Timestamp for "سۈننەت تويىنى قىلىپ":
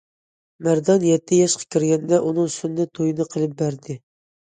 2.55-3.55